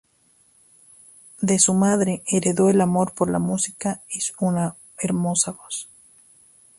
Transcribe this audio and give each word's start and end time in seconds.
De 1.41 1.59
su 1.59 1.75
madre 1.75 2.23
heredó 2.25 2.71
el 2.71 2.81
amor 2.81 3.13
por 3.13 3.29
la 3.29 3.37
música 3.37 4.01
y 4.09 4.19
una 4.39 4.75
hermosa 4.97 5.51
voz. 5.51 5.87